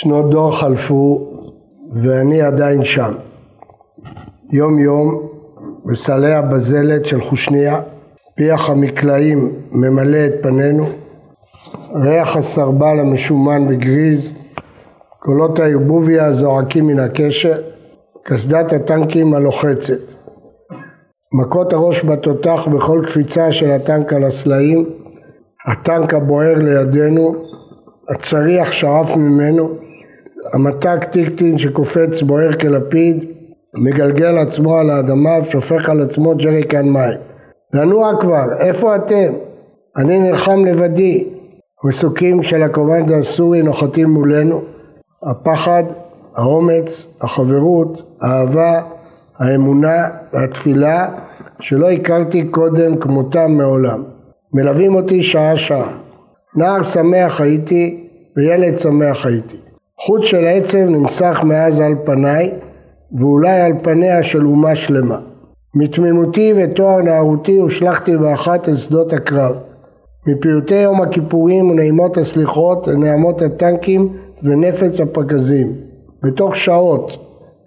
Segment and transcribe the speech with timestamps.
[0.00, 1.30] שנות דור חלפו
[1.92, 3.12] ואני עדיין שם.
[4.52, 5.28] יום יום
[5.86, 7.80] בסלי הבזלת של חושניה,
[8.36, 10.86] פיח המקלעים ממלא את פנינו,
[11.94, 14.34] ריח הסרבל המשומן בגריז,
[15.18, 17.60] קולות הערבוביה הזועקים מן הקשר,
[18.24, 20.00] קסדת הטנקים הלוחצת.
[21.32, 24.84] מכות הראש בתותח בכל קפיצה של הטנק על הסלעים,
[25.66, 27.34] הטנק הבוער לידינו,
[28.08, 29.87] הצריח שרף ממנו,
[30.52, 33.24] המט"ק טיקטין שקופץ בוער כלפיד,
[33.74, 37.18] מגלגל עצמו על האדמה ושופך על עצמו ג'ריקן מים.
[37.74, 39.32] לנוע כבר, איפה אתם?
[39.96, 41.24] אני נלחם לבדי.
[41.84, 44.62] המסוקים של הקומנדו הסורי נוחתים מולנו.
[45.22, 45.82] הפחד,
[46.36, 48.82] האומץ, החברות, האהבה,
[49.38, 51.08] האמונה והתפילה
[51.60, 54.04] שלא הכרתי קודם כמותם מעולם.
[54.54, 55.92] מלווים אותי שעה שעה.
[56.56, 59.67] נער שמח הייתי וילד שמח הייתי.
[60.00, 62.50] חוט של עצב נמסך מאז על פניי
[63.12, 65.18] ואולי על פניה של אומה שלמה.
[65.74, 69.56] מתמימותי ותואר נערותי הושלכתי באחת אל שדות הקרב.
[70.26, 74.08] מפיוטי יום הכיפורים ונעימות הסליחות לנעמות הטנקים
[74.42, 75.72] ונפץ הפגזים.
[76.22, 77.12] בתוך שעות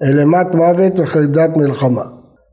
[0.04, 2.04] אל אימת מוות וחרדת מלחמה.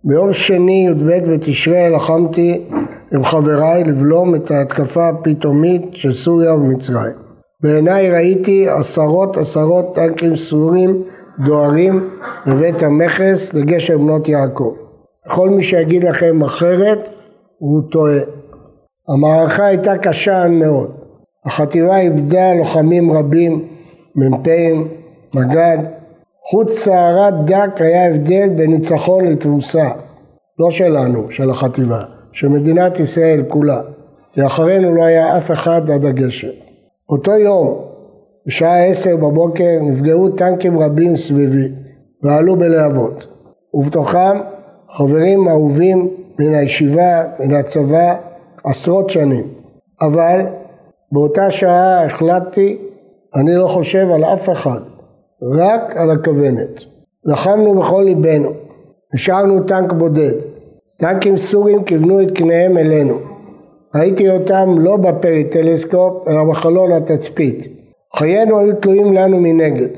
[0.05, 2.65] ביום שני י"ב בתשרי לחמתי
[3.13, 7.28] עם חבריי לבלום את ההתקפה הפתאומית של סוריה ומצרים.
[7.63, 11.03] בעיניי ראיתי עשרות עשרות טנקים סורים
[11.47, 12.11] דוהרים
[12.47, 14.75] לבית המכס לגשר בנות יעקב.
[15.29, 16.99] כל מי שיגיד לכם אחרת
[17.59, 18.19] הוא טועה.
[19.09, 20.91] המערכה הייתה קשה מאוד.
[21.47, 23.69] החטיבה איבדה לוחמים רבים,
[24.17, 24.89] מ"פים,
[25.35, 25.79] מג"ד.
[26.51, 29.91] חוץ סערת דק היה הבדל בין ניצחון לתבוסה.
[30.59, 33.81] לא שלנו, של החטיבה, של מדינת ישראל כולה.
[34.37, 36.68] ואחרינו לא היה אף אחד עד הגשר.
[37.11, 37.79] אותו יום,
[38.47, 41.69] בשעה עשר בבוקר, נפגעו טנקים רבים סביבי
[42.23, 43.27] ועלו בלהבות.
[43.75, 44.39] ובתוכם
[44.91, 48.15] חברים אהובים מן הישיבה, מן הצבא,
[48.65, 49.45] עשרות שנים.
[50.03, 50.41] אבל
[51.13, 52.79] באותה שעה החלטתי,
[53.37, 54.81] אני לא חושב על אף אחד,
[55.43, 56.81] רק על הכוונת.
[57.25, 58.51] לחמנו בכל ליבנו,
[59.15, 60.35] נשארנו טנק בודד.
[61.01, 63.19] טנקים סורים כיוונו את קניהם אלינו.
[63.95, 67.69] ראיתי אותם לא בפריסקופ, אלא בחלון התצפית.
[68.17, 69.89] חיינו היו תלויים לנו מנגד.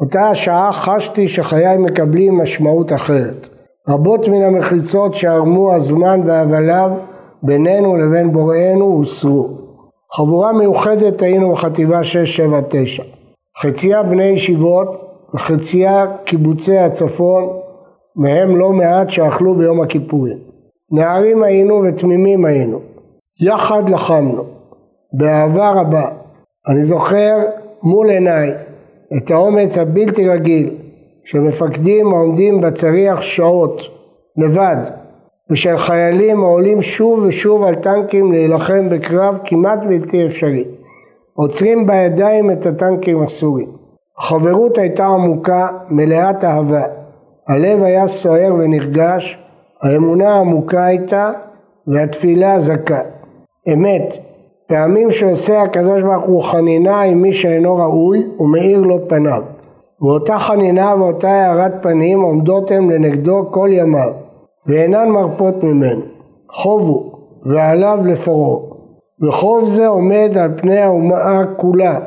[0.00, 3.46] אותה השעה חשתי שחיי מקבלים משמעות אחרת.
[3.88, 6.90] רבות מן המחיצות שערמו הזמן והבליו
[7.42, 9.48] בינינו לבין בוראנו הוסרו.
[10.16, 13.02] חבורה מיוחדת היינו בחטיבה 679.
[13.62, 14.88] חצייה בני ישיבות
[15.34, 17.48] וחצייה קיבוצי הצפון,
[18.16, 20.49] מהם לא מעט שאכלו ביום הכיפורים.
[20.92, 22.80] נערים היינו ותמימים היינו.
[23.40, 24.44] יחד לחמנו,
[25.12, 26.08] באהבה רבה.
[26.68, 27.38] אני זוכר
[27.82, 28.52] מול עיניי
[29.16, 30.74] את האומץ הבלתי רגיל
[31.24, 33.80] שמפקדים העומדים בצריח שעות
[34.36, 34.76] לבד
[35.50, 40.64] ושל חיילים העולים שוב ושוב על טנקים להילחם בקרב כמעט בלתי אפשרי.
[41.34, 43.68] עוצרים בידיים את הטנקים הסורים.
[44.18, 46.82] החברות הייתה עמוקה, מלאת אהבה.
[47.48, 49.38] הלב היה סוער ונרגש,
[49.82, 51.30] האמונה עמוקה הייתה
[51.86, 53.00] והתפילה זכה.
[53.72, 54.14] אמת,
[54.66, 59.42] פעמים שעושה הקדוש ברוך הוא חנינה עם מי שאינו ראוי ומאיר לו פניו.
[60.02, 64.12] ואותה חנינה ואותה הארת פנים עומדות הן לנגדו כל ימיו,
[64.66, 66.00] ואינן מרפות ממנו.
[66.50, 67.12] חובו
[67.46, 68.70] ועליו לפורו.
[69.22, 71.98] וחוב זה עומד על פני האומה כולה,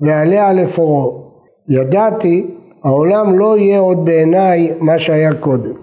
[0.00, 1.22] ועליה לפורו.
[1.68, 2.46] ידעתי,
[2.84, 5.81] העולם לא יהיה עוד בעיניי מה שהיה קודם.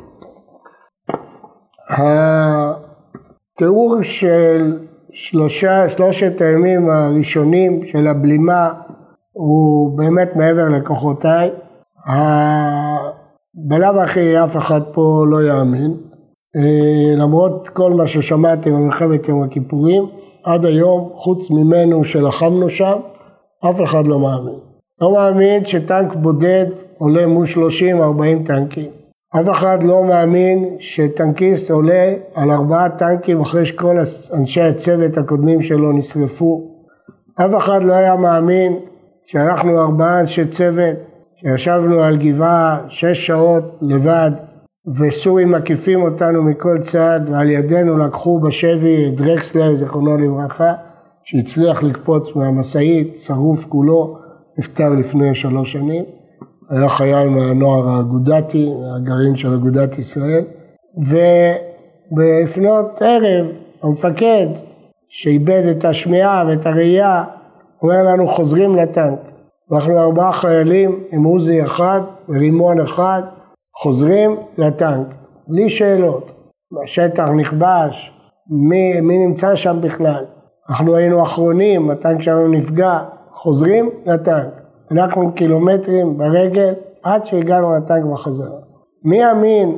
[1.90, 4.78] התיאור של
[5.12, 8.70] שלושה, שלושת הימים הראשונים של הבלימה
[9.32, 11.50] הוא באמת מעבר לכוחותיי.
[13.54, 15.94] בלאו הכי אף אחד פה לא יאמין,
[16.56, 20.06] אה, למרות כל מה ששמעתי במלחמת יום הכיפורים,
[20.44, 22.98] עד היום, חוץ ממנו שלחמנו שם,
[23.70, 24.60] אף אחד לא מאמין.
[25.02, 26.66] לא מאמין שטנק בודד
[26.98, 28.99] עולה מול 30-40 טנקים.
[29.36, 33.98] אף אחד לא מאמין שטנקיסט עולה על ארבעה טנקים אחרי שכל
[34.34, 36.62] אנשי הצוות הקודמים שלו נשרפו.
[37.36, 38.80] אף אחד לא היה מאמין
[39.26, 40.96] שאנחנו ארבעה אנשי צוות
[41.36, 44.32] שישבנו על גבעה שש שעות לבד
[45.00, 50.74] וסורים מקיפים אותנו מכל צד ועל ידינו לקחו בשבי את דרקסלר זיכרונו לברכה
[51.24, 54.18] שהצליח לקפוץ מהמשאית, שרוף כולו,
[54.58, 56.04] נפטר לפני שלוש שנים
[56.70, 60.44] היה חייל מהנוער האגודתי, הגרעין של אגודת ישראל,
[62.12, 63.46] ובפנות ערב
[63.84, 64.48] המפקד
[65.10, 67.24] שאיבד את השמיעה ואת הראייה
[67.82, 69.20] אומר לנו חוזרים לטנק.
[69.72, 73.22] אנחנו ארבעה חיילים עם עוזי אחד ורימון אחד,
[73.82, 75.08] חוזרים לטנק,
[75.48, 76.32] בלי שאלות.
[76.84, 78.12] השטח נכבש,
[78.50, 80.26] מי, מי נמצא שם בכלל?
[80.70, 83.00] אנחנו היינו אחרונים, הטנק שלנו נפגע,
[83.32, 84.59] חוזרים לטנק.
[84.92, 87.68] אנחנו קילומטרים ברגל עד שהגענו
[88.14, 88.60] בחזרה.
[89.04, 89.78] מי יאמין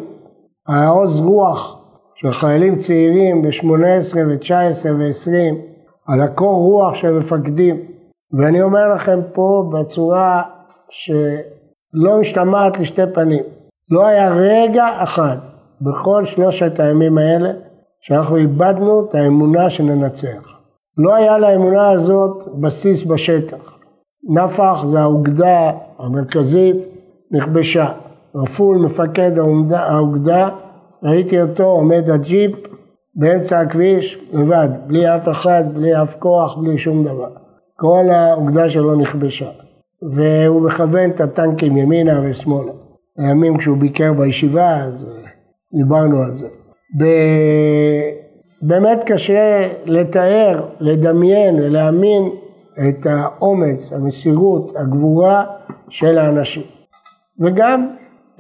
[0.68, 1.78] העוז רוח
[2.16, 5.56] של חיילים צעירים ב-18 ו-19 ו-20,
[6.08, 7.82] על הקור רוח של מפקדים,
[8.40, 10.42] ואני אומר לכם פה בצורה
[10.90, 13.44] שלא משתמעת לשתי פנים,
[13.90, 15.38] לא היה רגע אחד
[15.82, 17.52] בכל שלושת הימים האלה
[18.02, 20.58] שאנחנו איבדנו את האמונה שננצח.
[20.98, 23.81] לא היה לאמונה הזאת בסיס בשטח.
[24.30, 26.76] נפח זה האוגדה המרכזית
[27.32, 27.92] נכבשה.
[28.36, 29.32] רפול מפקד
[29.72, 30.50] האוגדה,
[31.04, 32.52] ראיתי אותו עומד הג'יפ
[33.16, 37.30] באמצע הכביש לבד, בלי אף אחד, בלי אף כוח, בלי שום דבר.
[37.76, 39.50] כל האוגדה שלו נכבשה.
[40.16, 42.72] והוא מכוון את הטנקים ימינה ושמאלה.
[43.18, 45.30] הימים כשהוא ביקר בישיבה, אז אה,
[45.78, 46.48] דיברנו על זה.
[47.00, 47.06] ב...
[48.62, 52.30] באמת קשה לתאר, לדמיין ולהאמין
[52.80, 55.46] את האומץ, המסירות, הגבורה
[55.90, 56.64] של האנשים.
[57.40, 57.88] וגם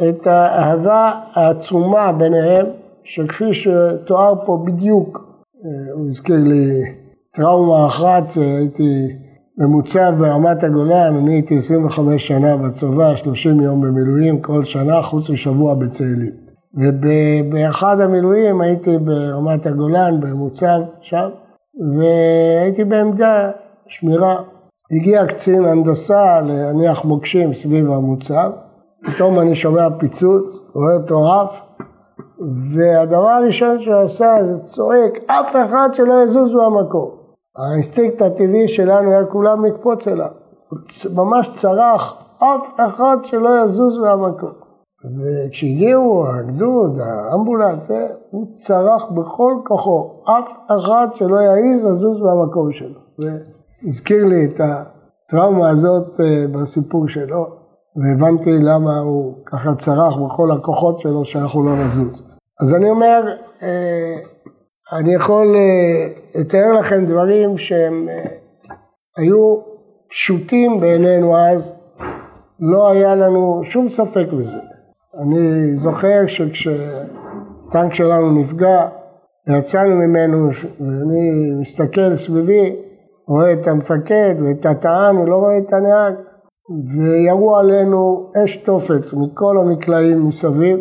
[0.09, 2.65] את האהבה העצומה ביניהם,
[3.03, 5.19] שכפי שתואר פה בדיוק,
[5.65, 6.81] אה, הוא הזכיר לי
[7.35, 9.07] טראומה אחת, הייתי
[9.57, 15.75] ממוצע ברמת הגולן, אני הייתי 25 שנה בצבא, 30 יום במילואים כל שנה, חוץ משבוע
[15.75, 16.31] בצאלים.
[16.73, 21.29] ובאחד המילואים הייתי ברמת הגולן, במוצב שם,
[21.97, 23.51] והייתי בעמדה
[23.91, 24.41] שמירה.
[24.91, 28.51] הגיע קצין הנדסה להניח מוקשים סביב המוצב,
[29.05, 31.51] פתאום אני שומע פיצוץ, רואה אותו עף,
[32.75, 37.09] והדבר הראשון שהוא עשה זה צועק, אף אחד שלא יזוז מהמקום.
[37.57, 40.29] האינסטינקט הטבעי שלנו היה כולם לקפוץ אליו.
[40.69, 40.79] הוא
[41.15, 44.51] ממש צרח, אף אחד שלא יזוז מהמקום.
[45.17, 47.91] וכשהגיעו הגדוד, האמבולנס,
[48.31, 52.99] הוא צרח בכל כוחו, אף אחד שלא יעז לזוז מהמקום שלו.
[53.83, 57.45] והזכיר לי את הטראומה הזאת אה, בסיפור שלו,
[57.95, 62.23] והבנתי למה הוא ככה צרח בכל הכוחות שלו שאנחנו לא נזוז.
[62.61, 63.23] אז אני אומר,
[63.63, 64.15] אה,
[64.93, 66.07] אני יכול אה,
[66.41, 68.09] לתאר לכם דברים שהם
[69.17, 69.57] היו
[70.09, 71.75] פשוטים בעינינו אז,
[72.59, 74.57] לא היה לנו שום ספק בזה.
[75.21, 78.87] אני זוכר שכשטנק שלנו נפגע,
[79.49, 80.49] יצאנו ממנו
[80.79, 82.75] ואני מסתכל סביבי,
[83.27, 86.13] רואה את המפקד ואת הטען, ולא רואה את הנהג,
[86.97, 90.79] וירו עלינו אש תופת מכל המקלעים מסביב.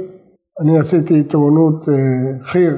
[0.61, 1.95] אני עשיתי עיתונות אה,
[2.43, 2.75] חי"ר,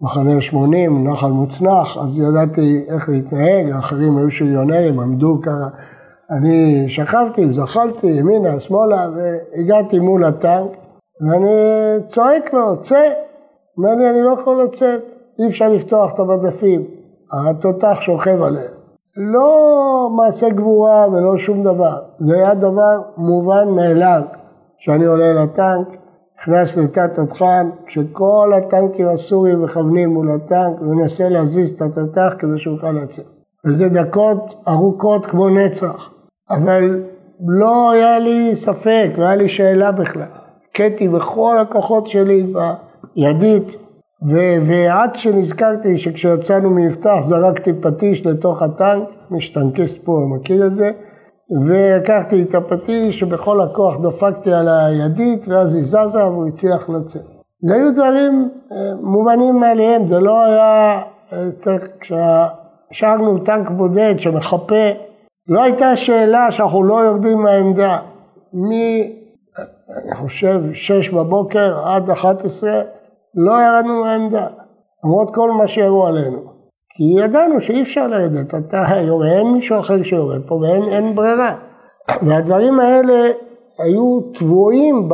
[0.00, 5.68] מחנה 80, נחל מוצנח, אז ידעתי איך להתנהג, האחרים היו שריונרים, עמדו ככה.
[6.30, 10.70] אני שכבתי, זחלתי ימינה, שמאלה, והגעתי מול הטנק.
[11.20, 11.54] ואני
[12.06, 13.12] צועק לו, צא.
[13.78, 15.02] אומר לי, אני לא יכול לצאת,
[15.38, 16.84] אי אפשר לפתוח את המדפים,
[17.32, 18.75] התותח שוכב עליהם.
[19.16, 24.22] לא מעשה גבורה ולא שום דבר, זה היה דבר מובן מאליו,
[24.78, 25.88] שאני עולה לטנק,
[26.40, 32.74] נכנס לתת תותחן, כשכל הטנקים הסוריים מכוונים מול הטנק, ומנסה להזיז את התותח כדי שהוא
[32.74, 33.26] יוכל לצאת.
[33.66, 36.10] וזה דקות ארוכות כמו נצח,
[36.50, 37.04] אבל
[37.40, 40.28] לא היה לי ספק, לא היה לי שאלה בכלל.
[40.70, 42.52] הכיתי בכל הכוחות שלי
[43.16, 43.85] בידית,
[44.22, 50.90] ו- ועד שנזכרתי שכשיצאנו ממפתח זרקתי פטיש לתוך הטנק, מי שטנקיסט פה מכיר את זה,
[51.66, 57.22] ולקחתי את הפטיש ובכל הכוח דפקתי על הידית ואז היא זזה והוא הצליח לצאת.
[57.60, 61.48] זה היו דברים אה, מובנים מאליהם, זה לא היה, אה,
[62.00, 64.88] כששארנו טנק בודד שמחפה,
[65.48, 67.98] לא הייתה שאלה שאנחנו לא יורדים מהעמדה.
[68.52, 69.12] מי
[69.90, 72.80] אני חושב, שש בבוקר עד אחת עשרה,
[73.36, 74.46] לא ירדנו מהעמדה,
[75.04, 76.38] למרות כל מה שירו עלינו.
[76.96, 81.56] כי ידענו שאי אפשר לרדת, אתה יורה, אין מישהו אחר שיורד פה ואין ברירה.
[82.22, 83.28] והדברים האלה
[83.78, 85.08] היו טבועים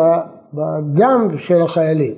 [0.52, 2.14] בדם של החיילים,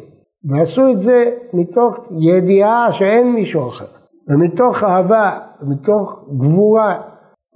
[0.50, 3.84] ועשו את זה מתוך ידיעה שאין מישהו אחר,
[4.28, 7.00] ומתוך אהבה, ומתוך גבורה,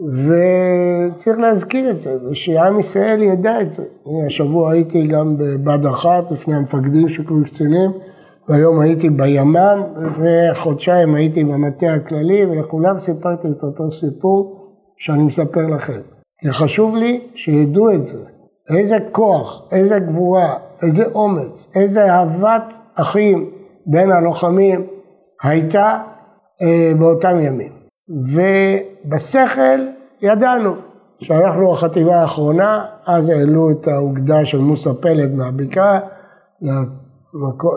[0.00, 3.85] וצריך להזכיר את זה, ושעם ישראל ידע את זה.
[4.26, 7.90] השבוע הייתי גם בבה"ד 1 לפני המפקדים קורס קצינים,
[8.49, 15.67] והיום הייתי בימ"מ, לפני חודשיים הייתי במטה הכללי, ולכולם סיפרתי את אותו סיפור שאני מספר
[15.67, 16.00] לכם.
[16.40, 18.25] כי חשוב לי שידעו את זה.
[18.76, 23.50] איזה כוח, איזה גבורה, איזה אומץ, איזה אהבת אחים
[23.87, 24.87] בין הלוחמים
[25.43, 26.02] הייתה
[26.62, 27.73] אה, באותם ימים.
[28.09, 29.81] ובשכל
[30.23, 30.75] ידענו,
[31.19, 36.00] כשאנחנו החטיבה האחרונה, אז העלו את האוגדה של מוסא פלד מהבקעה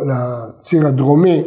[0.08, 1.44] לציר הדרומי,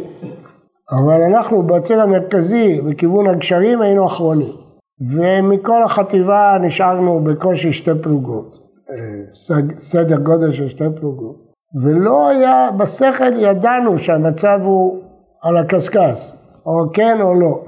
[0.91, 4.53] אבל אנחנו בציר המרכזי, בכיוון הגשרים, היינו אחרונים.
[5.01, 8.55] ומכל החטיבה נשארנו בקושי שתי פלוגות,
[8.89, 11.35] אה, סדר גודל של שתי פלוגות.
[11.83, 15.01] ולא היה, בשכל ידענו שהמצב הוא
[15.41, 16.33] על הקשקש,
[16.65, 17.63] או כן או לא,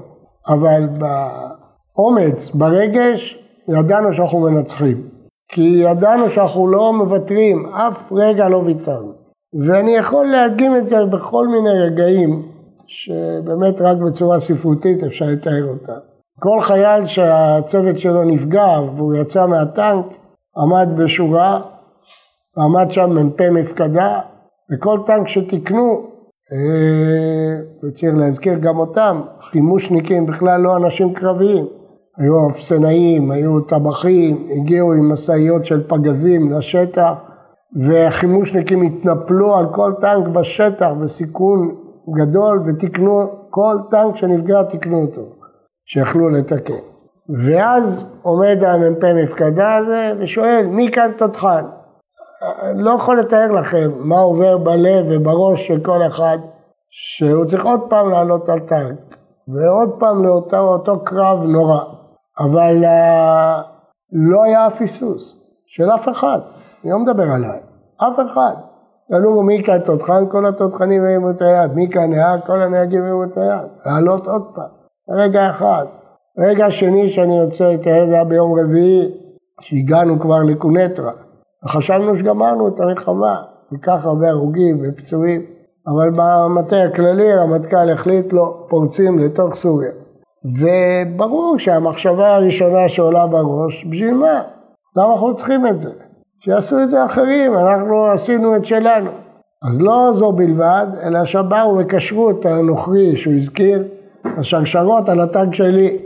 [0.48, 5.02] אבל באומץ, ברגש, ידענו שאנחנו מנצחים.
[5.48, 9.12] כי ידענו שאנחנו לא מוותרים, אף רגע לא ויתרנו.
[9.54, 12.42] ואני יכול להדגים את זה בכל מיני רגעים,
[12.86, 15.92] שבאמת רק בצורה ספרותית אפשר לתאר אותה.
[16.40, 20.06] כל חייל שהצוות שלו נפגע והוא יצא מהטנק,
[20.56, 21.60] עמד בשורה,
[22.58, 24.20] עמד שם מ"פ מפקדה,
[24.72, 26.10] וכל טנק שתיקנו,
[26.52, 31.66] אה, וצריך להזכיר גם אותם, חימושניקים בכלל לא אנשים קרביים,
[32.18, 37.12] היו אפסנאים, היו טבחים, הגיעו עם משאיות של פגזים לשטח,
[37.76, 41.74] והחימושניקים התנפלו על כל טנק בשטח בסיכון
[42.16, 45.22] גדול ותיקנו, כל טנק שנפגע תיקנו אותו,
[45.86, 46.82] שיכלו לתקן.
[47.46, 51.64] ואז עומד המ"פ מפקדה הזה ושואל, מי כאן תותחן?
[52.74, 56.38] לא יכול לתאר לכם מה עובר בלב ובראש של כל אחד,
[56.90, 58.98] שהוא צריך עוד פעם לעלות על טנק,
[59.48, 61.80] ועוד פעם לאותו קרב נורא.
[62.40, 63.66] אבל uh,
[64.12, 66.38] לא היה אף היסוס של אף אחד,
[66.84, 67.60] אני לא מדבר עליי,
[67.96, 68.54] אף אחד.
[69.08, 73.24] שאלו מי כאן תותחן, כל התותחנים הרימו את היד, מי כאן נהג, כל הנהגים הרימו
[73.24, 74.70] את היד, לעלות עוד פעם,
[75.10, 75.86] רגע אחד.
[76.38, 79.10] רגע שני שאני רוצה את היד היה ביום רביעי,
[79.60, 81.12] שהגענו כבר לקונטרה,
[81.64, 83.42] וחשבנו שגמרנו את המלחמה,
[83.72, 85.42] ניקח הרבה הרוגים ופצועים,
[85.88, 89.90] אבל במטה הכללי הרמטכ"ל החליט לו, פורצים לתוך סוריה.
[90.44, 94.42] וברור שהמחשבה הראשונה שעולה בראש, בשביל מה?
[94.96, 95.90] למה אנחנו צריכים את זה?
[96.40, 99.10] שיעשו את זה אחרים, אנחנו עשינו את שלנו.
[99.70, 103.84] אז לא זו בלבד, אלא שבאו וקשרו את הנוכרי שהוא הזכיר,
[104.24, 105.98] השרשרות על הטנק שלי.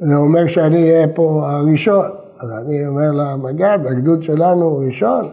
[0.00, 2.04] זה אומר שאני אהיה פה הראשון.
[2.40, 5.24] אז אני אומר למג"ד, הגדוד שלנו הוא ראשון?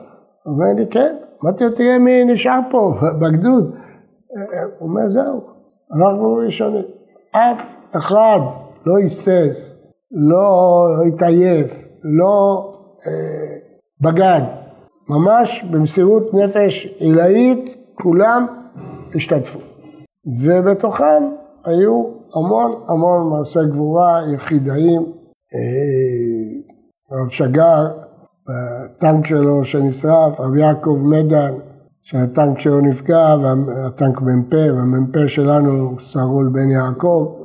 [0.44, 1.16] הוא אומר לי, כן.
[1.44, 3.76] אמרתי לו, תראה מי נשאר פה בגדוד.
[4.80, 5.42] הוא אומר, זהו,
[5.96, 6.84] אנחנו ראשונים.
[7.32, 8.40] אף אחד
[8.86, 9.82] לא היסס,
[10.12, 12.68] לא התעייף, לא
[13.08, 13.61] אה,
[14.02, 14.42] בגד,
[15.10, 18.48] ממש במסירות נפש עילאית כולם
[19.16, 19.60] השתתפו.
[20.26, 21.24] ובתוכם
[21.66, 22.04] היו
[22.36, 25.02] המון המון מעשי גבורה יחידאים,
[25.54, 27.88] אה, רב שגר,
[28.50, 31.54] הטנק שלו שנשרף, רב יעקב מדן,
[32.04, 37.36] שהטנק שלו נפגע, והטנק מ"פ, והמ"פ שלנו סרול בן יעקב,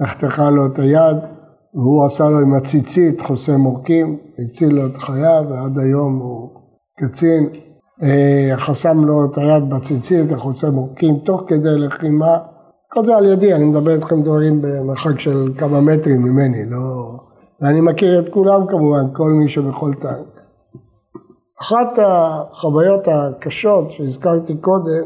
[0.00, 1.16] נחתכה לו את היד,
[1.74, 6.50] והוא עשה לו עם הציצית חוסם עורקים, הציל לו את חייו, ועד היום הוא
[6.96, 7.48] קצין.
[8.02, 12.38] אה, חסם לו את היד בציצית, החוסם עורקים, תוך כדי לחימה.
[12.92, 17.16] כל זה על ידי, אני מדבר איתכם דברים במרחק של כמה מטרים ממני, לא...
[17.60, 20.40] ואני מכיר את כולם כמובן, כל מי שבכל טנק.
[21.60, 25.04] אחת החוויות הקשות שהזכרתי קודם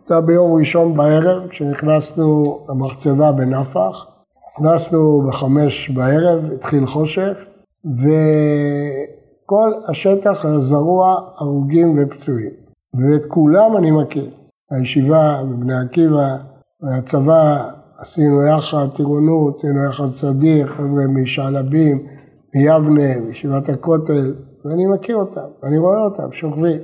[0.00, 4.15] הייתה ביום ראשון בערב, כשנכנסנו למחצבה בנפח.
[4.60, 7.36] נכנסנו בחמש בערב, התחיל חושך,
[7.84, 12.50] וכל השטח היה זרוע הרוגים ופצועים.
[12.94, 14.30] ואת כולם אני מכיר.
[14.70, 16.36] הישיבה בבני עקיבא,
[16.82, 22.06] והצבא, עשינו יחד טירונות, עשינו יחד סדיר, חבר'ה משעלבים,
[22.54, 24.34] מיבנה, מישיבת הכותל,
[24.64, 26.78] ואני מכיר אותם, אני רואה אותם, שוכבים.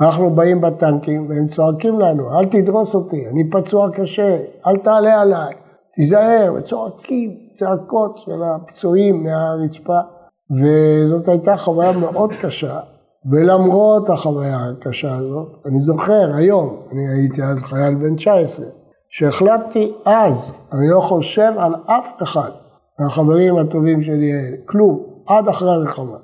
[0.00, 5.54] אנחנו באים בטנקים והם צועקים לנו, אל תדרוס אותי, אני פצוע קשה, אל תעלה עליי.
[5.96, 9.98] תיזהר, וצועקים צעקות של הפצועים מהרצפה,
[10.50, 12.80] וזאת הייתה חוויה מאוד קשה,
[13.30, 18.66] ולמרות החוויה הקשה הזאת, אני זוכר היום, אני הייתי אז חייל בן 19,
[19.10, 22.50] שהחלטתי אז, אני לא חושב על אף אחד
[22.98, 24.32] מהחברים הטובים שלי
[24.66, 26.16] כלום, עד אחרי המלחמה.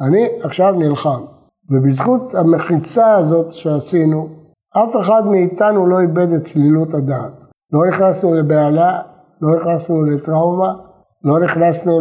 [0.00, 1.24] אני עכשיו נלחם,
[1.70, 4.28] ובזכות המחיצה הזאת שעשינו,
[4.76, 7.32] אף אחד מאיתנו לא איבד את צלילות הדעת.
[7.72, 9.00] לא נכנסנו לבהלה,
[9.42, 10.74] לא נכנסנו לטראומה,
[11.24, 12.00] לא נכנסנו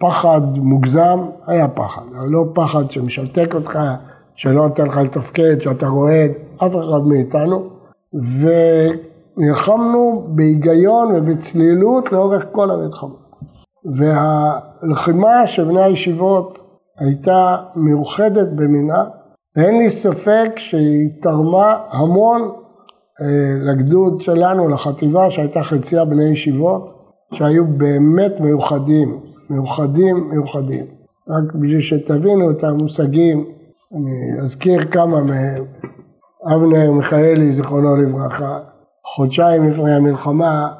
[0.00, 3.78] לפחד מוגזם, היה פחד, אבל לא פחד שמשתק אותך,
[4.36, 7.68] שלא נותן לך לתפקד, שאתה רועד, אף אחד מאיתנו,
[9.36, 13.14] ונלחמנו בהיגיון ובצלילות לאורך כל המלחמה.
[13.96, 16.58] והלחימה של בני הישיבות
[16.98, 19.04] הייתה מאוחדת במינה,
[19.56, 22.50] ואין לי ספק שהיא תרמה המון
[23.60, 26.96] לגדוד שלנו, לחטיבה שהייתה חצייה בני ישיבות,
[27.34, 29.20] שהיו באמת מיוחדים,
[29.50, 30.84] מיוחדים, מיוחדים.
[31.28, 33.44] רק בשביל שתבינו את המושגים,
[33.94, 35.64] אני אזכיר כמה מהם.
[36.54, 38.58] אבנר מיכאלי, זיכרונו לברכה,
[39.14, 40.72] חודשיים לפני המלחמה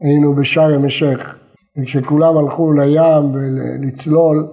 [0.00, 1.34] היינו בשארם א-שייח,
[1.78, 4.48] וכשכולם הלכו לים ולצלול,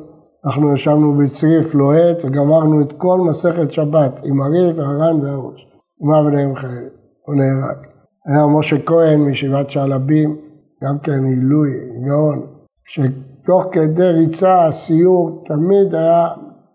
[0.46, 5.68] אנחנו ישבנו בצריף לוהט וגמרנו את כל מסכת שבת עם הריב, הר"ן והראש,
[6.02, 6.86] עם אבנר מיכאלי,
[7.28, 7.78] הוא נהרג.
[8.26, 10.38] היה משה כהן מישיבת שעלבים,
[10.84, 11.70] גם כן עילוי,
[12.08, 12.46] גאון,
[12.86, 16.28] שתוך כדי ריצה, סיור, תמיד היה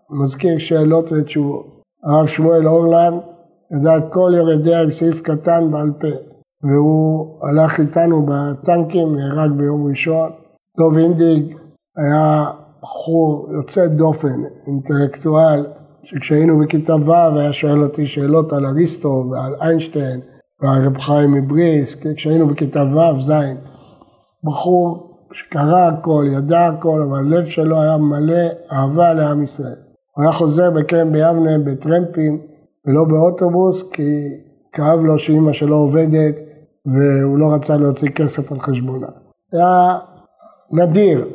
[0.09, 1.65] מזכיר שאלות ותשובות.
[2.03, 3.21] הרב שמואל אורלנד
[3.71, 6.07] ידע את כל יורדיה עם סעיף קטן בעל פה,
[6.63, 10.31] והוא הלך איתנו בטנקים, נהרג ביום ראשון.
[10.77, 11.55] דוב אינדיג
[11.97, 12.45] היה
[12.81, 15.65] בחור יוצא דופן, אינטלקטואל,
[16.03, 20.21] שכשהיינו בכיתה ו' היה שואל אותי שאלות על אריסטו ועל איינשטיין
[20.61, 23.31] ועל רב חיים מבריסק, כשהיינו בכיתה ו', ז',
[24.43, 29.75] בחור שקרא הכל, ידע הכל, אבל הלב שלו היה מלא אהבה לעם ישראל.
[30.15, 32.41] הוא היה חוזר בקרן ביבנה בטרמפים
[32.87, 34.29] ולא באוטובוס, כי
[34.73, 36.35] כאב לו שאימא שלו עובדת
[36.85, 39.07] והוא לא רצה להוציא כסף על חשבונה.
[39.53, 39.99] היה
[40.71, 41.27] נדיר,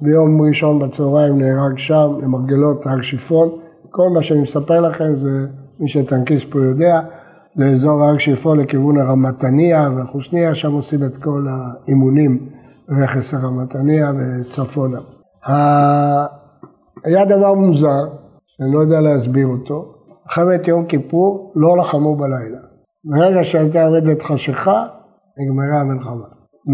[0.00, 3.48] ביום ראשון בצהריים נהרג שם, למרגלות הר שיפון.
[3.90, 5.46] כל מה שאני מספר לכם זה
[5.80, 7.00] מי שטנקיסט פה יודע,
[7.56, 12.48] לאזור הר שיפון לכיוון הרמתניה והחושניה, שם עושים את כל האימונים
[12.88, 14.98] רכס הרמתניה וצפונה.
[17.04, 18.04] היה דבר מוזר,
[18.46, 19.94] שאני לא יודע להסביר אותו,
[20.26, 22.58] מלחמת יום כיפור לא לחמו בלילה.
[23.04, 24.86] ברגע שהייתה יורדת חשיכה,
[25.38, 26.24] נגמרה המלחמה.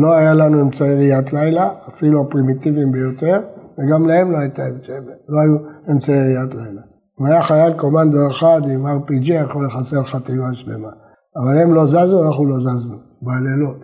[0.03, 3.41] לא היה לנו אמצעי ראיית לילה, אפילו הפרימיטיביים ביותר,
[3.79, 4.97] וגם להם לא הייתה אמצעי,
[5.29, 5.57] לא היו
[5.91, 6.81] אמצעי ראיית לילה.
[7.21, 10.89] אם היה חייל קומנדו אחד עם RPG יכול לחסל חטיבה שלמה.
[11.37, 13.77] אבל הם לא זזו, אנחנו לא זזנו, בלילות.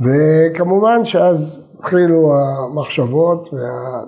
[0.00, 4.00] וכמובן שאז התחילו המחשבות, וה...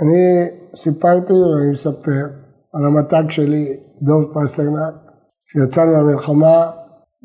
[0.00, 2.26] אני סיפרתי ואני מספר
[2.72, 4.94] על המתג שלי, דוב פסטרנק,
[5.46, 6.70] כשיצאנו למלחמה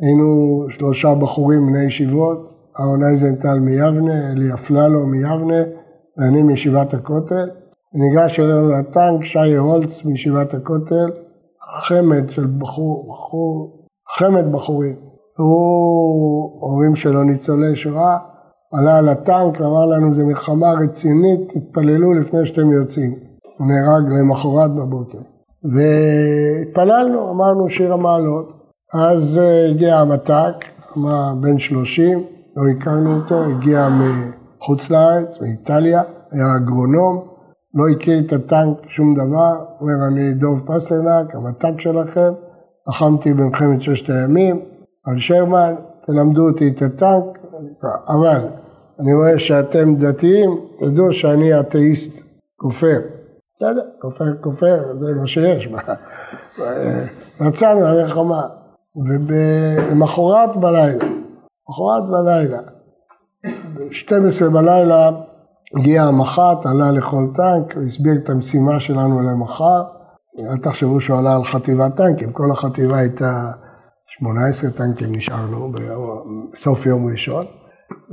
[0.01, 5.63] היינו שלושה בחורים בני ישיבות, אהרון אייזנטל מיבנה, אלי אפללו מיבנה
[6.17, 7.49] ואני מישיבת הכותל.
[7.93, 11.11] ניגש אלינו לטנק שי הולץ מישיבת הכותל,
[11.87, 14.95] חמד של בחור, בחור, חמד בחורים.
[15.37, 18.17] הוא, הורים שלו ניצולי שואה,
[18.73, 23.15] עלה על הטנק, אמר לנו זו מלחמה רצינית, תתפללו לפני שאתם יוצאים.
[23.57, 25.17] הוא נהרג למחרת בבוקר.
[25.63, 28.61] והתפללנו, אמרנו שיר המעלות.
[28.93, 30.65] אז אה, הגיע המת"ק,
[31.41, 32.23] בן שלושים,
[32.55, 36.01] לא הכרנו אותו, הגיע מחוץ לארץ, מאיטליה,
[36.31, 37.30] היה אגרונום,
[37.73, 42.33] לא הכיר את הטנק שום דבר, אומר אני דוב פסלנק, המת"ק שלכם,
[42.87, 44.59] לחמתי במלחמת ששת הימים,
[45.05, 47.37] על שרמן, תלמדו אותי את הטנק,
[48.07, 48.47] אבל
[48.99, 52.23] אני רואה שאתם דתיים, תדעו שאני אתאיסט
[52.57, 52.99] כופר.
[53.55, 55.67] בסדר, כופר כופר, זה מה שיש.
[57.47, 58.41] יצאנו למלחמה,
[58.95, 61.05] ולמחרת בלילה,
[61.69, 62.59] למחרת בלילה,
[63.45, 65.11] ב-12 בלילה
[65.77, 69.83] הגיע המח"ט, עלה לכל טנק, הוא הסביר את המשימה שלנו למחר.
[70.39, 73.51] אל תחשבו שהוא עלה על חטיבת טנקים, כל החטיבה הייתה
[74.07, 75.71] 18 טנקים נשארנו
[76.53, 77.45] בסוף יום ראשון.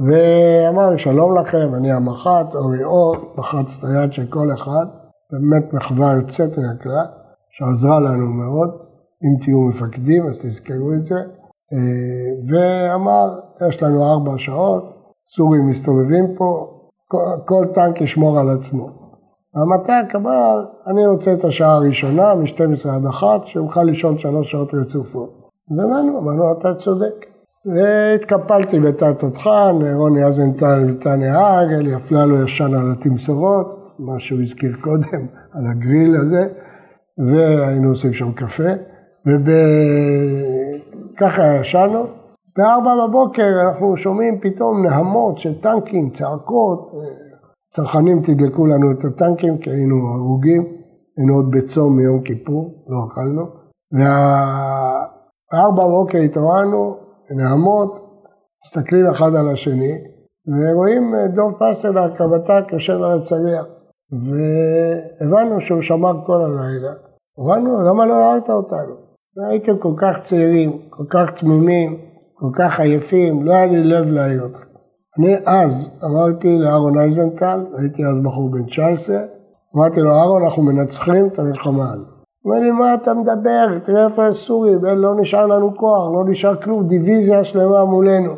[0.07, 4.87] ואמר שלום לכם, אני המח"ט, אורי אור, לחץ את היד של כל אחד,
[5.33, 7.07] באמת מחווה יוצאת מן הכלל,
[7.51, 8.71] שעזרה לנו מאוד,
[9.25, 11.15] אם תהיו מפקדים אז תזכרו את זה,
[11.73, 14.85] אה, ואמר, יש לנו ארבע שעות,
[15.37, 16.78] סורים מסתובבים פה,
[17.45, 18.89] כל, טנק ישמור על עצמו.
[19.55, 25.31] המת"ק אמר, אני רוצה את השעה הראשונה, מ-12 עד 1, שיוכל לישון שלוש שעות רצופות.
[25.71, 27.27] ואמרנו, אמרנו, אתה צודק.
[27.67, 34.73] והתקפלתי בתא תותחן, רוני אזנטל וטניה נהג, אלי אפללו ישן על התמסורות, מה שהוא הזכיר
[34.81, 36.49] קודם, על הגריל הזה,
[37.19, 38.73] והיינו עושים שם קפה,
[41.17, 42.18] וככה ישנו.
[42.59, 46.93] בארבע בבוקר אנחנו שומעים פתאום נהמות של טנקים, צעקות,
[47.75, 50.65] צרכנים תדלקו לנו את הטנקים כי היינו הרוגים,
[51.17, 53.43] היינו עוד בצום מיום כיפור, לא אכלנו,
[53.93, 56.97] ובארבע בבוקר התעוררנו,
[57.31, 58.09] נעמות,
[58.67, 59.93] מסתכלים אחד על השני,
[60.49, 63.67] ורואים דוב פסטרנק, הבט"ק, יושב על הצריח.
[64.11, 66.93] והבנו שהוא שמר כל הלילה.
[67.39, 68.95] הבנו, למה לא הערת אותנו?
[69.51, 72.09] הייתם כל כך צעירים, כל כך תמימים,
[72.41, 74.65] כל כך עייפים, לא היה לי לב להעיר אותך.
[75.19, 79.17] אני אז אמרתי לאהרון אייזנטל, הייתי אז בחור בן 19,
[79.77, 82.07] אמרתי לו, אהרון, אנחנו מנצחים את המלחמה הזאת.
[82.43, 83.79] הוא אומר לי, מה אתה מדבר?
[83.87, 88.33] תראה איפה הסורים, לא נשאר לנו כוח, לא נשאר כלום, דיוויזיה שלמה מולנו.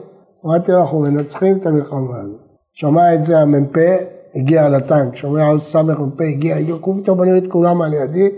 [0.47, 2.41] אמרתי לו, אנחנו מנצחים את המלחמה הזאת.
[2.73, 3.77] שמע את זה המ"פ,
[4.35, 8.29] הגיע לטנק, שומע עוד סמ"פ הגיע, הגיעו פתאום בנו את כולם על ידי,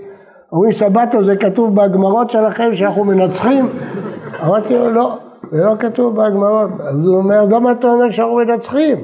[0.52, 3.68] אומרים סבתו זה כתוב בהגמרות שלכם שאנחנו מנצחים?
[4.44, 5.18] אמרתי לו לא,
[5.52, 8.98] זה לא כתוב בהגמרות, אז הוא אומר למה אתה אומר שאנחנו מנצחים?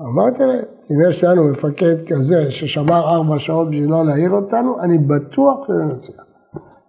[0.00, 4.98] אמרתי להם, אם יש לנו מפקד כזה ששמר ארבע שעות בשביל לא להעיר אותנו, אני
[4.98, 6.22] בטוח שננצח.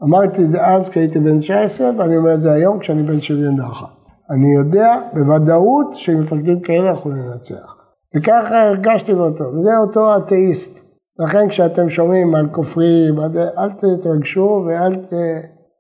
[0.03, 3.19] אמרתי את זה אז כי הייתי בן 19 ואני אומר את זה היום כשאני בן
[3.19, 3.87] 71.
[4.29, 7.75] אני יודע בוודאות שמפקדים כאלה יכולים לנצח.
[8.15, 10.79] וככה הרגשתי באותו, וזה אותו אתאיסט.
[11.19, 13.19] לכן כשאתם שומעים על כופרים,
[13.57, 14.95] אל תתרגשו ואל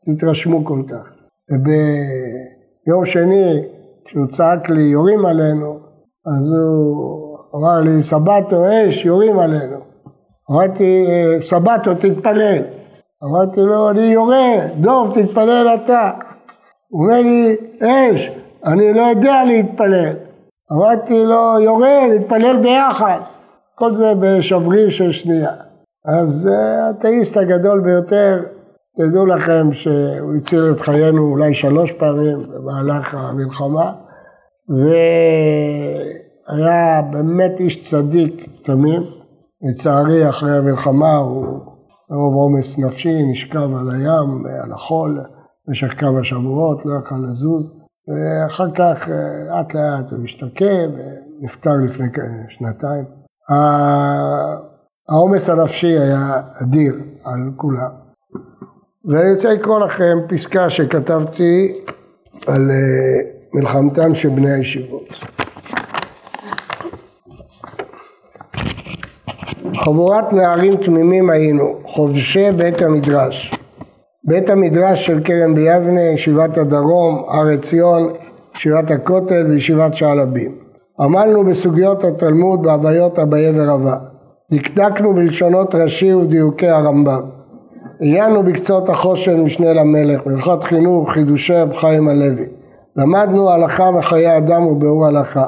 [0.05, 1.13] תתרשמו כל כך.
[2.87, 3.63] ביום שני,
[4.05, 5.79] כשהוא צעק לי יורים עלינו,
[6.27, 9.77] אז הוא אמר לי סבתו אש יורים עלינו.
[10.51, 11.05] אמרתי
[11.49, 12.61] סבתו תתפלל.
[13.23, 16.11] אמרתי לו אני יורה, דוב תתפלל אתה.
[16.89, 18.31] הוא אומר לי אש,
[18.65, 20.13] אני לא יודע להתפלל.
[20.71, 23.19] אמרתי לו יורה, להתפלל ביחד.
[23.75, 25.51] כל זה בשבריר של שנייה.
[26.19, 28.43] אז האתאיסט הגדול ביותר,
[28.97, 33.93] תדעו לכם שהוא הציל את חיינו אולי שלוש פעמים במהלך המלחמה,
[36.49, 39.03] והיה באמת איש צדיק תמים.
[39.69, 41.59] לצערי אחרי המלחמה הוא
[42.09, 45.23] מרוב עומס נפשי נשכב על הים, על החול,
[45.67, 47.73] במשך כמה שבועות, לא יכל לזוז,
[48.07, 49.09] ואחר כך
[49.49, 50.89] לאט לאט הוא השתקם
[51.41, 52.07] ונפטר לפני
[52.49, 53.05] שנתיים.
[55.09, 58.06] העומס הנפשי היה אדיר על כולם.
[59.07, 61.73] ואני רוצה לקרוא לכם פסקה שכתבתי
[62.47, 62.75] על אה,
[63.53, 65.09] מלחמתם של בני הישיבות.
[69.75, 73.51] חבורת נערים תמימים היינו, חובשי בית המדרש.
[74.23, 78.13] בית המדרש של כרם ביבנה, ישיבת הדרום, הר עציון,
[78.55, 80.55] ישיבת הכותל וישיבת שעלבים.
[80.99, 83.97] עמלנו בסוגיות התלמוד בהוויות אביי ורבה.
[84.51, 87.36] דקדקנו בלשונות רש"י ודיוקי הרמב"ם.
[87.99, 92.45] עיינו בקצות החושן משנה למלך, בהלכות חינוך, חידושי רב חיים הלוי.
[92.95, 95.45] למדנו הלכה מחיי אדם וביאור הלכה.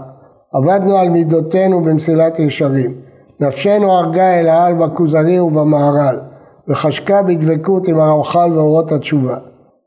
[0.54, 2.94] עבדנו על מידותינו במסילת ישרים.
[3.40, 6.20] נפשנו הרגה אל העל בכוזרי ובמהר"ל,
[6.68, 9.36] וחשקה בדבקות עם הרמח"ל ואורות התשובה.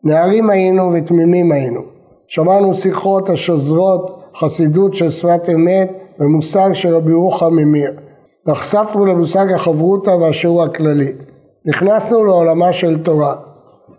[0.04, 1.80] נערים היינו ותמימים היינו.
[2.26, 7.92] שמענו שיחות השוזרות חסידות של שפת אמת ומושג של רבי רוחם ממיר.
[8.46, 11.12] נחשפנו למושג החברותא והשיעור הכללי.
[11.66, 13.34] נכנסנו לעולמה של תורה.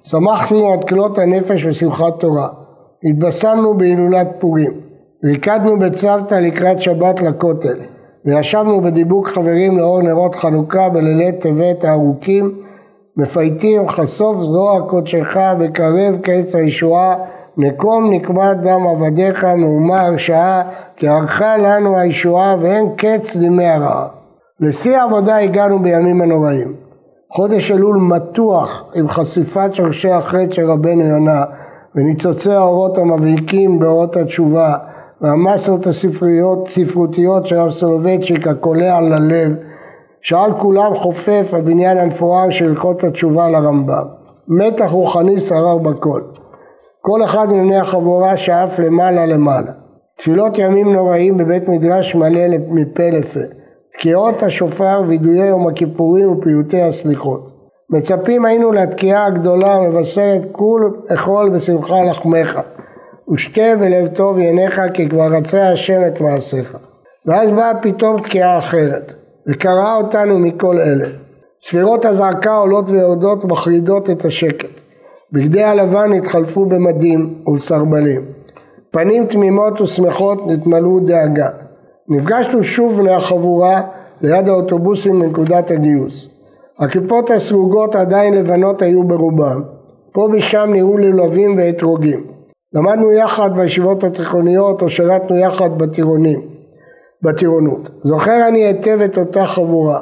[0.04, 2.48] שמחנו עד כלות הנפש ושמחת תורה.
[3.04, 4.72] התבשמנו בהילולת פורים.
[5.24, 7.78] ריקדנו בצוותא לקראת שבת לכותל.
[8.26, 12.60] וישבנו בדיבוק חברים לאור נרות חנוכה בלילי טבת הארוכים,
[13.18, 17.16] מפייטים חשוף זרוע קודשך וקרב קץ הישועה
[17.58, 20.64] מקום נקמת דם עבדיך מהומה הרשעה
[20.96, 24.08] כי ערכה לנו הישועה ואין קץ לימי הרעה.
[24.60, 26.74] לשיא העבודה הגענו בימים הנוראים.
[27.36, 31.44] חודש אלול מתוח עם חשיפת שורשי החטא של רבנו יונה
[31.96, 34.76] וניצוצי האורות המבהיקים באורות התשובה
[35.22, 39.52] והמסות הספריות, ספרותיות של רב סולובייצ'יק הקולע על הלב
[40.22, 44.06] שעל כולם חופף הבניין המפואר של הלכות התשובה לרמב"ם.
[44.48, 46.22] מתח רוחני שרר בכל.
[47.02, 49.72] כל אחד מבני החבורה שאף למעלה למעלה.
[50.18, 53.63] תפילות ימים נוראים בבית מדרש מלא מפה לפה.
[53.94, 57.54] תקיעות השופר וידויי יום הכיפורים ופיוטי הסליחות.
[57.90, 62.60] מצפים היינו לתקיעה הגדולה המבשרת כול אכול בשמחה לחמך.
[63.34, 66.78] ושתה בלב טוב יניך כי כבר רצה השם את מעשיך.
[67.26, 69.14] ואז באה פתאום תקיעה אחרת,
[69.48, 71.08] וקרעה אותנו מכל אלה.
[71.62, 74.70] ספירות הזעקה עולות ויורדות מחרידות את השקט.
[75.32, 78.26] בגדי הלבן התחלפו במדים ובסרבלים.
[78.92, 81.50] פנים תמימות ושמחות נתמלאו דאגה.
[82.10, 83.82] נפגשנו שוב בני החבורה
[84.22, 86.30] ליד האוטובוסים בנקודת הגיוס.
[86.80, 89.64] הכיפות הסרוגות עדיין לבנות היו ברובם.
[90.14, 92.24] פה ושם נראו לולבים ואתרוגים.
[92.74, 96.42] למדנו יחד בישיבות התיכוניות או שירתנו יחד בטירונים,
[97.22, 97.90] בטירונות.
[98.04, 100.02] זוכר אני היטב את אותה חבורה.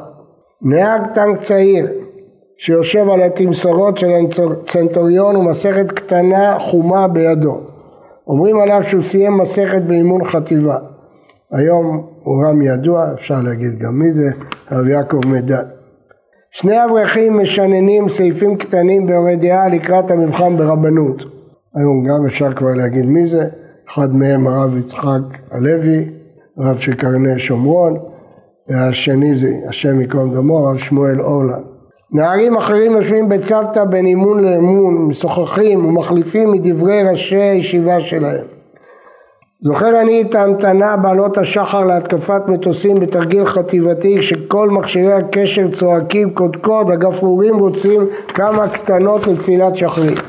[0.61, 1.87] נהג טנק צעיר
[2.57, 7.57] שיושב על התמסורות של הצנטוריון ומסכת קטנה חומה בידו.
[8.27, 10.77] אומרים עליו שהוא סיים מסכת באימון חטיבה.
[11.51, 14.31] היום הוא רם ידוע, אפשר להגיד גם מי זה,
[14.69, 15.63] הרב יעקב מדן.
[16.51, 21.23] שני אברכים משננים סעיפים קטנים באורי דעה לקראת המבחן ברבנות.
[21.75, 23.47] היום גם אפשר כבר להגיד מי זה,
[23.89, 26.09] אחד מהם הרב יצחק הלוי,
[26.57, 27.97] רב של קרני שומרון,
[28.69, 31.63] והשני זה, השם ייקום דמו, הרב שמואל אורלנד.
[32.13, 38.60] נערים אחרים יושבים בצוותא בין אימון לאמון, משוחחים ומחליפים מדברי ראשי הישיבה שלהם.
[39.63, 46.91] זוכר אני את ההמתנה בעלות השחר להתקפת מטוסים בתרגיל חטיבתי כשכל מכשירי הקשר צועקים קודקוד,
[46.91, 50.19] הגפרורים רוצים כמה קטנות לתפילת שחרית.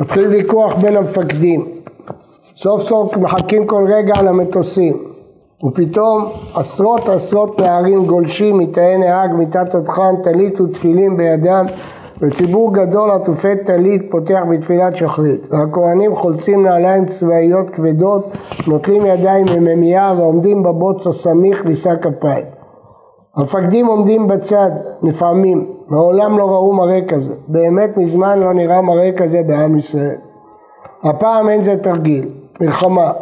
[0.00, 1.68] מתחיל ויכוח בין המפקדים.
[2.56, 5.13] סוף סוף מחכים כל רגע למטוסים.
[5.62, 11.66] ופתאום עשרות עשרות נערים גולשים מתאי נהג מיטת תותחן, טלית ותפילין בידם
[12.20, 15.46] וציבור גדול עטופי טלית פותח בתפילת שחרית.
[15.50, 18.26] והכהנים חולצים נעליים צבאיות כבדות
[18.66, 22.44] נוטלים ידיים מממייה ועומדים בבוץ הסמיך לשק כפיים.
[23.36, 24.70] המפקדים עומדים בצד
[25.02, 30.16] נפעמים, מעולם לא ראו מראה כזה, באמת מזמן לא נראה מראה כזה בעם ישראל.
[31.04, 32.28] הפעם אין זה תרגיל,
[32.60, 33.12] מלחמה,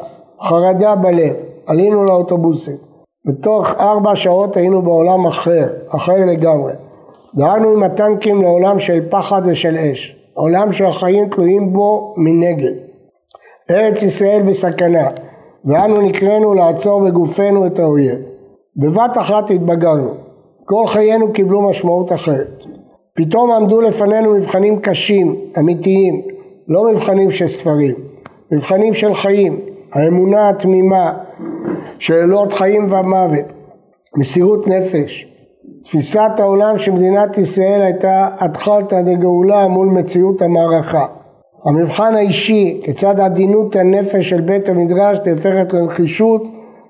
[0.42, 1.34] חרדה בלב,
[1.66, 2.76] עלינו לאוטובוסים.
[3.26, 6.72] בתוך ארבע שעות היינו בעולם אחר, אחר לגמרי.
[7.34, 12.72] דהרנו עם הטנקים לעולם של פחד ושל אש, עולם שהחיים תלויים בו מנגד.
[13.70, 15.08] ארץ ישראל בסכנה,
[15.64, 18.18] ואנו נקראנו לעצור בגופנו את האויב.
[18.76, 20.14] בבת אחת התבגרנו,
[20.64, 22.64] כל חיינו קיבלו משמעות אחרת.
[23.16, 26.22] פתאום עמדו לפנינו מבחנים קשים, אמיתיים,
[26.68, 27.94] לא מבחנים של ספרים,
[28.52, 29.60] מבחנים של חיים,
[29.92, 31.12] האמונה התמימה,
[32.02, 33.44] שאלות חיים ומוות,
[34.16, 35.26] מסירות נפש,
[35.84, 41.06] תפיסת העולם שמדינת ישראל הייתה התחלתא דגאולה מול מציאות המערכה.
[41.64, 46.42] המבחן האישי, כיצד עדינות הנפש של בית המדרש נהפכת לנחישות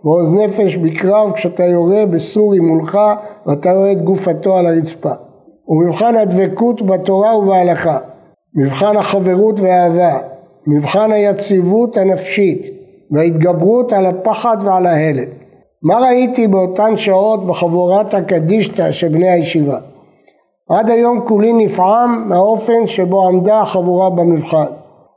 [0.05, 2.98] ועוז נפש בקרב כשאתה יורה בסורי מולך
[3.46, 5.12] ואתה רואה את גופתו על הרצפה.
[5.68, 7.98] ומבחן הדבקות בתורה ובהלכה,
[8.57, 10.18] מבחן החברות והאהבה,
[10.66, 12.82] מבחן היציבות הנפשית
[13.12, 15.29] וההתגברות על הפחד ועל ההלם.
[15.83, 19.79] מה ראיתי באותן שעות בחבורת הקדישתא של בני הישיבה?
[20.70, 24.66] עד היום כולי נפעם מהאופן שבו עמדה החבורה במבחן.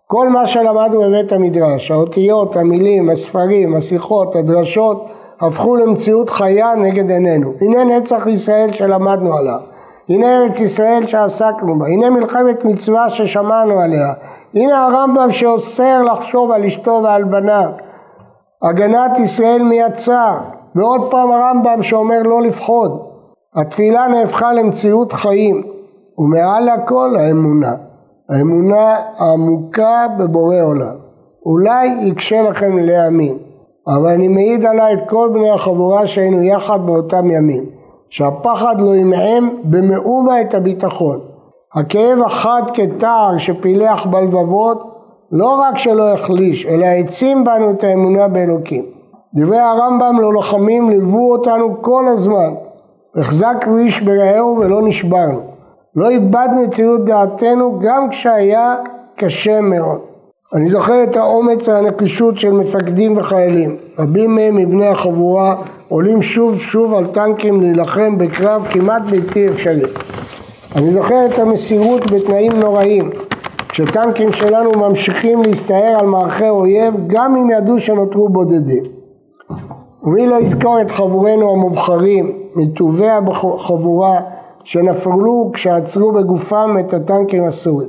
[0.08, 5.06] כל מה שלמדנו בבית המדרש, האותיות, המילים, הספרים, השיחות, הדרשות,
[5.42, 7.54] הפכו למציאות חיה נגד עינינו.
[7.62, 9.60] הנה נצח ישראל שלמדנו עליו,
[10.10, 14.14] הנה ארץ ישראל שעסקנו בה, הנה מלחמת מצווה ששמענו עליה,
[14.54, 17.70] הנה הרמב"ם שאוסר לחשוב על אשתו ועל בניו,
[18.70, 20.38] הגנת ישראל מיצר,
[20.76, 23.00] ועוד פעם הרמב"ם שאומר לא לפחוד.
[23.56, 25.64] התפילה נהפכה למציאות חיים,
[26.18, 27.74] ומעל הכל האמונה.
[28.30, 30.96] האמונה העמוקה בבורא עולם.
[31.46, 33.38] אולי יקשה לכם להאמין,
[33.88, 37.64] אבל אני מעיד עליי את כל בני החבורה שהיינו יחד באותם ימים,
[38.10, 41.20] שהפחד לא ימעם במאומה את הביטחון.
[41.76, 44.95] הכאב החד כתער שפילח בלבבות
[45.32, 48.86] לא רק שלא החליש, אלא העצים בנו את האמונה באלוקים.
[49.34, 52.54] דברי הרמב"ם ללוחמים ליוו אותנו כל הזמן.
[53.16, 55.40] החזקנו איש ברעהו ולא נשברנו.
[55.96, 58.76] לא איבדנו את דעתנו גם כשהיה
[59.18, 60.00] קשה מאוד.
[60.54, 63.78] אני זוכר את האומץ והנקישות של מפקדים וחיילים.
[64.00, 65.56] רבים מהם מבני החבורה
[65.90, 69.92] עולים שוב שוב על טנקים להילחם בקרב כמעט בלתי אפשרי.
[70.76, 73.10] אני זוכר את המסירות בתנאים נוראים,
[73.76, 78.84] כשטנקים שלנו ממשיכים להסתער על מערכי אויב גם אם ידעו שנותרו בודדים.
[80.04, 84.20] ומי לא יזכור את חברינו המובחרים, מטובי החבורה
[84.64, 87.88] שנפלו כשעצרו בגופם את הטנקים הסורים.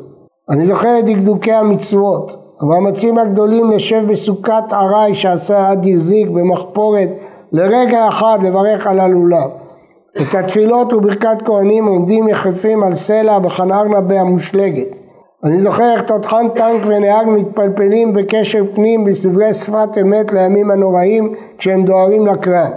[0.51, 7.09] אני זוכר את דקדוקי המצוות, המאמצים הגדולים לשב בסוכת ארעי שעשה אדיר זיק במחפורת
[7.53, 9.51] לרגע אחד לברך על הלולב.
[10.23, 15.06] את התפילות וברכת כהנים עומדים יחפים על סלע בחנרנבה המושלגת.
[15.47, 21.85] אני זוכר איך תותחן טנק ונהג מתפלפלים בקשר פנים בסדרי שפת אמת לימים הנוראים כשהם
[21.85, 22.71] דוהרים לקרב.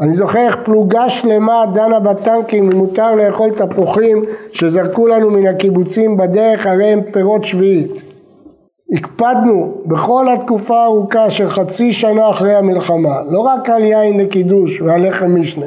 [0.00, 6.16] אני זוכר איך פלוגה שלמה דנה בטנקים אם מותר לאכול תפוחים שזרקו לנו מן הקיבוצים
[6.16, 8.02] בדרך הרי הם פירות שביעית.
[8.96, 15.08] הקפדנו בכל התקופה הארוכה של חצי שנה אחרי המלחמה לא רק על יין לקידוש ועל
[15.08, 15.66] לחם משנה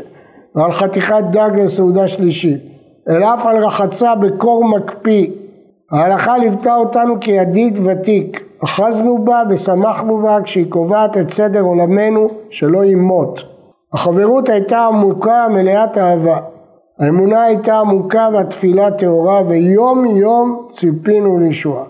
[0.56, 2.62] ועל חתיכת דג לסעודה שלישית
[3.10, 5.28] אלא אף על רחצה בקור מקפיא
[5.92, 12.86] ההלכה ליוותה אותנו כידיד ותיק אחזנו בה ושמחנו בה כשהיא קובעת את סדר עולמנו שלא
[12.86, 13.40] ימות
[13.94, 16.38] החברות הייתה עמוקה מלאת אהבה.
[17.00, 21.84] האמונה הייתה עמוקה והתפילה טהורה ויום יום ציפינו לישועה.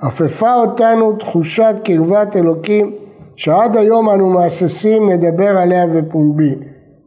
[0.00, 2.92] עפפה אותנו תחושת קרבת אלוקים
[3.36, 6.54] שעד היום אנו מהססים לדבר עליה בפומבי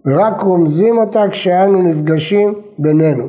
[0.06, 3.23] ורק רומזים אותה כשאנו נפגשים בינינו.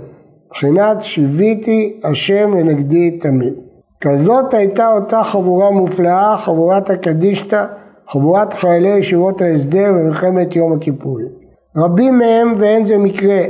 [0.49, 3.55] מבחינת שיוויתי השם לנגדי תמיד.
[4.01, 7.67] כזאת הייתה אותה חבורה מופלאה, חבורת הקדישתא
[8.09, 11.29] חבורת חיילי ישיבות ההסדר במלחמת יום הכיפורים.
[11.77, 13.41] רבים מהם, ואין זה מקרה,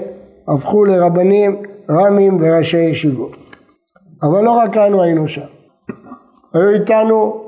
[0.48, 3.36] הפכו לרבנים, רמים וראשי ישיבות.
[4.22, 5.46] אבל לא רק אנו היינו שם.
[6.54, 7.44] היו איתנו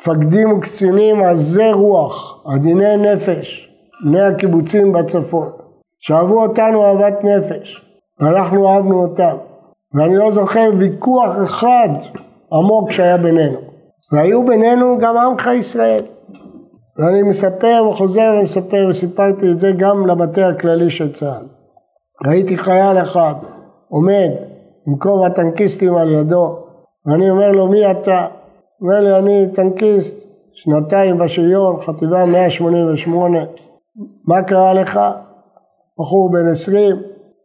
[0.00, 3.68] מפקדים וקצינים עזי רוח, עדיני נפש,
[4.04, 5.48] בני הקיבוצים בצפון,
[6.00, 7.87] שאהבו אותנו אהבת נפש,
[8.20, 9.36] ואנחנו אהבנו אותם.
[9.94, 11.88] ואני לא זוכר ויכוח אחד
[12.52, 13.58] עמוק שהיה בינינו.
[14.12, 16.04] והיו בינינו גם עמך ישראל.
[16.98, 21.46] ואני מספר וחוזר ומספר וסיפרתי את זה גם למטה הכללי של צה"ל.
[22.26, 23.34] ראיתי חייל אחד
[23.88, 24.30] עומד
[24.86, 26.58] עם כובע טנקיסטים על ידו
[27.06, 28.26] ואני אומר לו מי אתה?
[28.82, 33.38] אומר לי אני טנקיסט שנתיים בשריון חטיבה 188
[34.26, 35.00] מה קרה לך?
[35.98, 36.96] בחור בן 20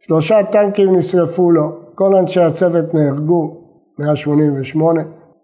[0.06, 3.56] שלושה טנקים נשרפו לו כל אנשי הצוות נהרגו
[3.98, 5.00] 188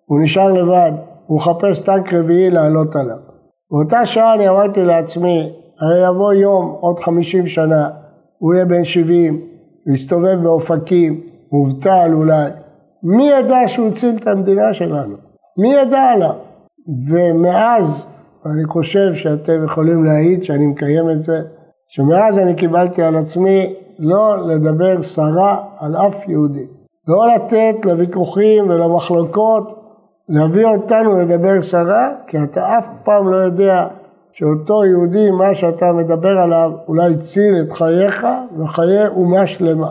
[0.06, 0.92] הוא נשאר לבד
[1.26, 3.30] הוא מחפש טנק רביעי לעלות עליו
[3.70, 7.90] באותה שעה אני אמרתי לעצמי, הרי יבוא יום, עוד חמישים שנה,
[8.38, 9.40] הוא יהיה בן שבעים,
[9.94, 11.20] יסתובב באופקים,
[11.52, 12.50] מובטל אולי.
[13.02, 15.16] מי ידע שהוא הציל את המדינה שלנו?
[15.58, 16.34] מי ידע עליו?
[17.08, 18.06] ומאז,
[18.46, 21.40] אני חושב שאתם יכולים להעיד שאני מקיים את זה,
[21.88, 26.66] שמאז אני קיבלתי על עצמי לא לדבר סרה על אף יהודי.
[27.08, 29.80] לא לתת לוויכוחים ולמחלוקות
[30.28, 33.86] להביא אותנו לדבר סרה, כי אתה אף פעם לא יודע
[34.32, 38.26] שאותו יהודי, מה שאתה מדבר עליו, אולי הציל את חייך
[38.58, 39.90] וחיי אומה שלמה.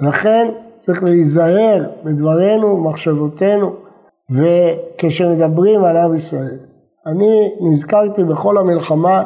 [0.00, 0.48] לכן
[0.86, 3.72] צריך להיזהר בדברינו, ומחשבותינו,
[4.30, 6.58] וכשמדברים על עם ישראל.
[7.06, 9.24] אני נזכרתי בכל המלחמה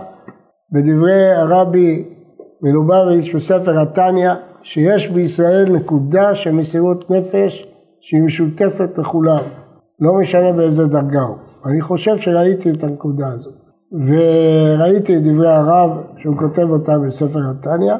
[0.72, 2.04] בדברי הרבי
[2.62, 4.30] מלובביץ' בספר התניא,
[4.62, 7.66] שיש בישראל נקודה של מסירות נפש
[8.00, 9.42] שהיא משותפת לכולם.
[10.00, 11.36] לא משנה באיזה דרגה הוא.
[11.66, 13.54] אני חושב שראיתי את הנקודה הזאת.
[13.92, 17.94] וראיתי את דברי הרב שהוא כותב אותה בספר התניא,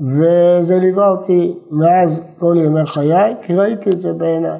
[0.00, 4.58] וזה ליווה אותי מאז כל ימי חיי, כי ראיתי את זה בעיניי.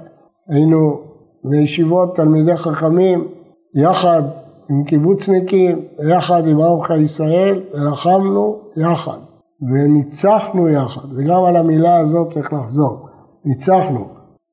[0.49, 1.01] היינו
[1.45, 3.29] בישיבות תלמידי חכמים,
[3.75, 4.23] יחד
[4.71, 9.19] עם קיבוצניקים, יחד עם עמך ישראל, ולחמנו יחד,
[9.71, 13.09] וניצחנו יחד, וגם על המילה הזאת צריך לחזור,
[13.45, 14.09] ניצחנו,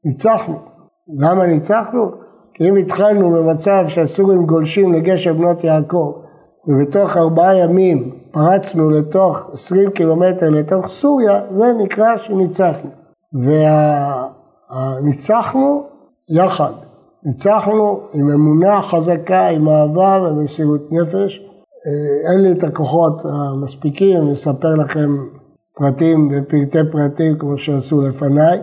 [0.05, 0.55] ניצחנו.
[1.19, 2.11] למה ניצחנו?
[2.53, 6.13] כי אם התחלנו במצב שהסורים גולשים לגשר בנות יעקב
[6.67, 12.89] ובתוך ארבעה ימים פרצנו לתוך עשרים קילומטר לתוך סוריה, זה נקרא שניצחנו.
[15.03, 15.83] וניצחנו
[16.29, 16.73] יחד,
[17.23, 21.48] ניצחנו עם אמונה חזקה, עם אהבה ומסירות נפש.
[21.87, 25.09] אה, אין לי את הכוחות המספיקים לספר לכם
[25.75, 28.59] פרטים ופרטי פרטים כמו שעשו לפניי,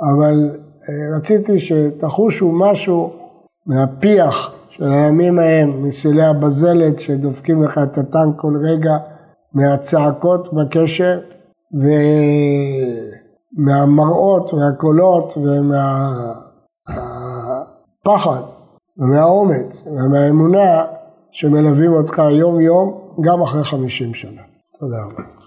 [0.00, 0.50] אבל
[0.88, 3.12] אה, רציתי שתחושו משהו
[3.66, 8.96] מהפיח של הימים ההם, מסילי הבזלת שדופקים לך את הטנק כל רגע,
[9.54, 11.20] מהצעקות בקשר
[13.58, 15.36] ומהמראות והקולות
[18.06, 18.42] ומהפחד
[18.98, 20.84] ומהאומץ ומהאמונה
[21.34, 24.42] שמלווים אותך יום יום גם אחרי חמישים שנה.
[24.80, 25.43] תודה רבה.